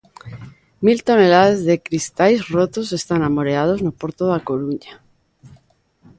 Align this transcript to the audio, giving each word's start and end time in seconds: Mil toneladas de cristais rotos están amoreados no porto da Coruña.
Mil 0.87 1.03
toneladas 1.09 1.59
de 1.67 1.75
cristais 1.79 2.41
rotos 2.49 2.91
están 2.99 3.21
amoreados 3.23 3.79
no 3.85 3.91
porto 3.99 4.23
da 4.31 4.43
Coruña. 4.49 4.93